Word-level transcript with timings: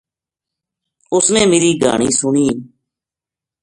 اُس 1.13 1.25
نے 1.33 1.41
میری 1.51 1.71
گہانی 1.81 2.09
سُنی 2.19 2.47